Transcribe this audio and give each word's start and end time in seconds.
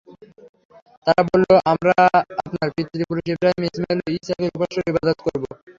তারা 1.05 1.21
বললঃ 1.29 1.57
আমরা 1.73 1.95
আপনার 2.39 2.67
পিতৃপুরুষ 2.75 3.25
ইবরাহীম, 3.27 3.63
ইসমাঈল 3.67 3.99
ও 4.01 4.09
ইসহাকের 4.13 4.53
উপাস্যের 4.55 4.89
ইবাদত 4.91 5.17
করব। 5.25 5.43